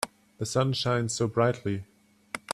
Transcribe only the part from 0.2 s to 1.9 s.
The sun shines so brightly.